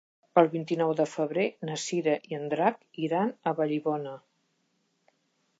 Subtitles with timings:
[0.41, 4.19] El vint-i-nou de febrer na Cira i en Drac iran a Vallibona.